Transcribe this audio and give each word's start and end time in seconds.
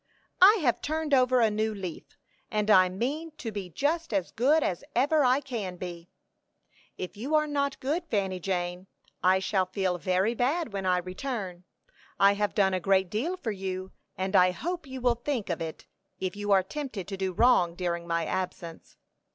"I 0.41 0.57
have 0.63 0.81
turned 0.81 1.13
over 1.13 1.41
a 1.41 1.51
new 1.51 1.75
leaf, 1.75 2.17
and 2.49 2.71
I 2.71 2.89
mean 2.89 3.33
to 3.37 3.51
be 3.51 3.69
just 3.69 4.11
as 4.15 4.31
good 4.31 4.63
as 4.63 4.83
ever 4.95 5.23
I 5.23 5.41
can 5.41 5.75
be." 5.75 6.09
"If 6.97 7.15
you 7.17 7.35
are 7.35 7.45
not 7.45 7.79
good, 7.79 8.05
Fanny 8.09 8.39
Jane, 8.39 8.87
I 9.21 9.37
shall 9.37 9.67
feel 9.67 9.99
very 9.99 10.33
bad 10.33 10.73
when 10.73 10.87
I 10.87 10.97
return. 10.97 11.65
I 12.19 12.33
have 12.33 12.55
done 12.55 12.73
a 12.73 12.79
great 12.79 13.11
deal 13.11 13.37
for 13.37 13.51
you, 13.51 13.91
and 14.17 14.35
I 14.35 14.49
hope 14.49 14.87
you 14.87 15.01
will 15.01 15.21
think 15.23 15.51
of 15.51 15.61
it 15.61 15.85
if 16.19 16.35
you 16.35 16.51
are 16.51 16.63
tempted 16.63 17.07
to 17.07 17.15
do 17.15 17.31
wrong 17.31 17.75
during 17.75 18.07
my 18.07 18.25
absence. 18.25 18.97